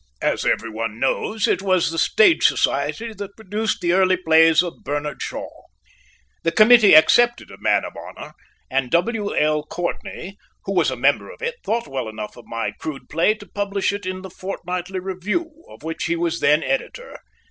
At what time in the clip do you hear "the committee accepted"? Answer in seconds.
6.41-7.51